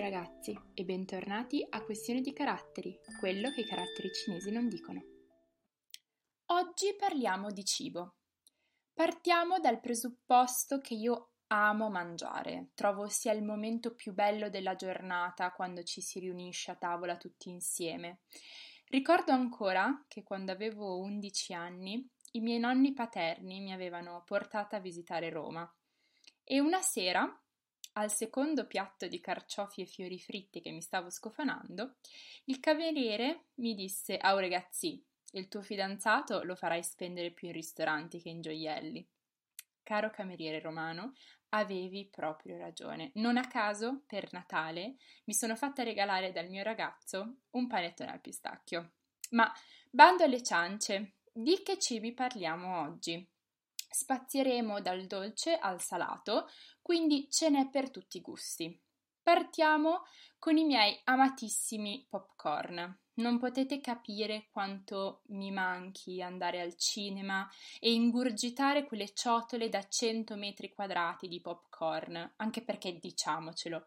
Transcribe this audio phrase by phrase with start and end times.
[0.00, 5.02] ragazzi e bentornati a Questione di caratteri, quello che i caratteri cinesi non dicono.
[6.46, 8.16] Oggi parliamo di cibo.
[8.94, 15.52] Partiamo dal presupposto che io amo mangiare, trovo sia il momento più bello della giornata
[15.52, 18.20] quando ci si riunisce a tavola tutti insieme.
[18.86, 24.80] Ricordo ancora che quando avevo 11 anni i miei nonni paterni mi avevano portata a
[24.80, 25.70] visitare Roma
[26.44, 27.30] e una sera
[27.94, 31.96] al secondo piatto di carciofi e fiori fritti che mi stavo scofanando,
[32.44, 38.20] il cameriere mi disse: Oh ragazzi, il tuo fidanzato lo farai spendere più in ristoranti
[38.20, 39.06] che in gioielli.
[39.82, 41.14] Caro cameriere romano,
[41.50, 43.10] avevi proprio ragione.
[43.14, 48.20] Non a caso, per Natale, mi sono fatta regalare dal mio ragazzo un panettone al
[48.20, 48.92] pistacchio.
[49.30, 49.52] Ma
[49.90, 53.26] bando alle ciance, di che cibi parliamo oggi?
[53.92, 56.48] Spazieremo dal dolce al salato,
[56.80, 58.80] quindi ce n'è per tutti i gusti.
[59.22, 60.04] Partiamo
[60.38, 63.00] con i miei amatissimi popcorn.
[63.14, 67.46] Non potete capire quanto mi manchi andare al cinema
[67.78, 73.84] e ingurgitare quelle ciotole da 100 metri quadrati di popcorn, anche perché diciamocelo,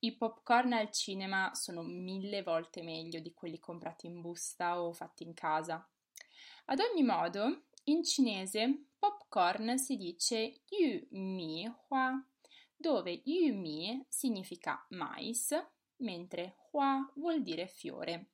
[0.00, 5.24] i popcorn al cinema sono mille volte meglio di quelli comprati in busta o fatti
[5.24, 5.84] in casa.
[6.66, 12.22] Ad ogni modo, in cinese popcorn si dice yu mi hua,
[12.76, 15.54] dove yu mi significa mais,
[15.96, 18.32] mentre hua vuol dire fiore.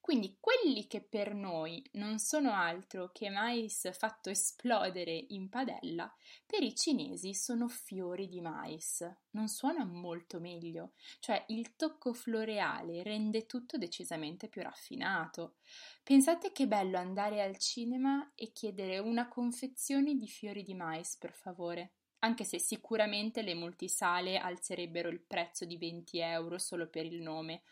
[0.00, 6.12] Quindi quelli che per noi non sono altro che mais fatto esplodere in padella,
[6.46, 9.06] per i cinesi sono fiori di mais.
[9.30, 15.56] Non suona molto meglio, cioè il tocco floreale rende tutto decisamente più raffinato.
[16.02, 21.32] Pensate che bello andare al cinema e chiedere una confezione di fiori di mais, per
[21.32, 21.94] favore
[22.24, 27.62] anche se sicuramente le multisale alzerebbero il prezzo di 20 euro solo per il nome.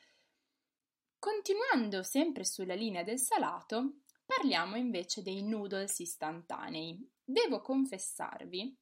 [1.22, 6.98] Continuando sempre sulla linea del salato, parliamo invece dei noodles istantanei.
[7.22, 8.76] Devo confessarvi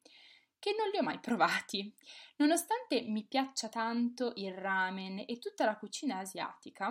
[0.58, 1.94] che non li ho mai provati.
[2.36, 6.88] Nonostante mi piaccia tanto il ramen e tutta la cucina asiatica,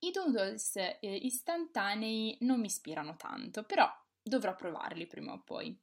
[0.00, 3.90] i noodles eh, istantanei non mi ispirano tanto, però
[4.22, 5.74] dovrò provarli prima o poi.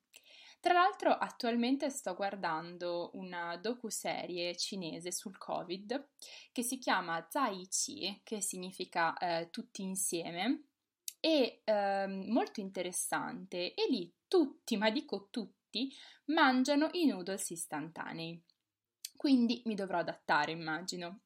[0.68, 6.10] Tra l'altro attualmente sto guardando una docuserie cinese sul Covid
[6.52, 10.66] che si chiama Zai Chi, che significa eh, tutti insieme,
[11.22, 15.90] è eh, molto interessante e lì tutti, ma dico tutti,
[16.26, 18.44] mangiano i noodles istantanei.
[19.16, 21.22] Quindi mi dovrò adattare, immagino.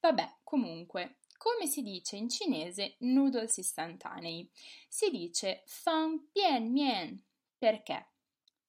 [0.00, 4.50] Vabbè, comunque, come si dice in cinese noodles istantanei?
[4.88, 7.22] Si dice fan bian mian.
[7.58, 8.12] Perché?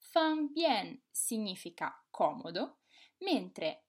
[0.10, 2.80] Fan bien significa comodo,
[3.20, 3.84] mentre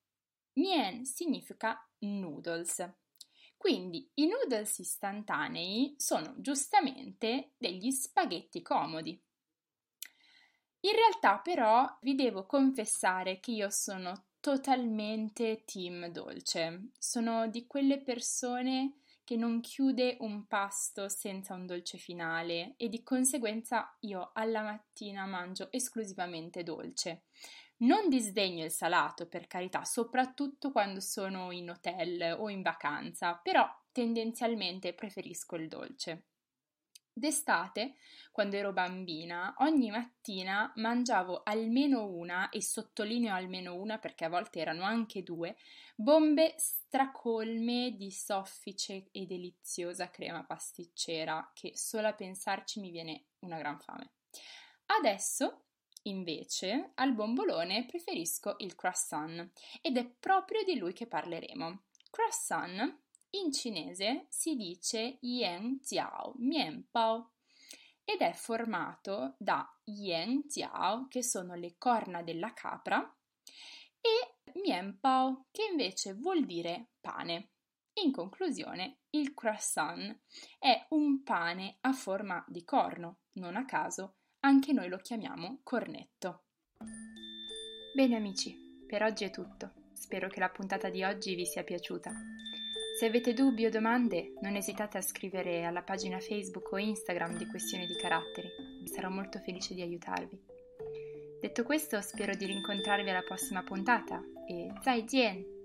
[0.55, 2.87] mien significa noodles.
[3.57, 9.21] Quindi i noodles istantanei sono giustamente degli spaghetti comodi.
[10.81, 16.91] In realtà però vi devo confessare che io sono totalmente team dolce.
[16.99, 18.99] Sono di quelle persone
[19.29, 25.27] che non chiude un pasto senza un dolce finale e di conseguenza io alla mattina
[25.27, 27.25] mangio esclusivamente dolce.
[27.81, 33.69] Non disdegno il salato, per carità, soprattutto quando sono in hotel o in vacanza, però
[33.93, 36.28] tendenzialmente preferisco il dolce.
[37.19, 37.97] D'estate,
[38.31, 44.61] quando ero bambina, ogni mattina mangiavo almeno una, e sottolineo almeno una perché a volte
[44.61, 45.57] erano anche due,
[45.97, 53.59] bombe stracolme di soffice e deliziosa crema pasticcera, che solo a pensarci mi viene una
[53.59, 54.13] gran fame.
[54.87, 55.65] Adesso,
[56.03, 59.51] invece, al bombolone preferisco il croissant
[59.83, 61.83] ed è proprio di lui che parleremo.
[62.11, 67.33] Croissant in cinese si dice Yan Jiao Mian Bao
[68.05, 73.01] ed è formato da Yan Jiao, che sono le corna della capra,
[74.01, 77.51] e Mian Bao, che invece vuol dire pane.
[78.05, 80.21] In conclusione, il croissant
[80.59, 86.45] è un pane a forma di corno, non a caso anche noi lo chiamiamo cornetto.
[87.95, 89.73] Bene amici, per oggi è tutto.
[89.93, 92.13] Spero che la puntata di oggi vi sia piaciuta.
[92.99, 97.47] Se avete dubbi o domande, non esitate a scrivere alla pagina Facebook o Instagram di
[97.47, 98.49] Questioni di Caratteri,
[98.87, 100.37] sarò molto felice di aiutarvi.
[101.41, 105.58] Detto questo, spero di rincontrarvi alla prossima puntata e zai jian!